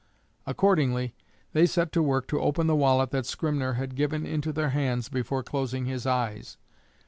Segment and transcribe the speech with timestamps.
[0.47, 1.13] Accordingly
[1.53, 5.09] they set to work to open the wallet that Skrymner had given into their hands
[5.09, 6.57] before closing his eyes.